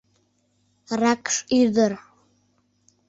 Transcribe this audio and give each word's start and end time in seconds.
Ракш 1.01 1.35
ӱдыр. 1.59 1.93